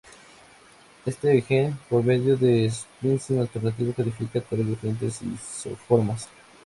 Este 1.05 1.39
gen, 1.43 1.77
por 1.87 2.03
medio 2.03 2.35
de 2.35 2.67
"splicing 2.71 3.37
alternativo", 3.37 3.93
codifica 3.93 4.41
tres 4.41 4.65
diferentes 4.65 5.21
isoformas. 5.21 6.27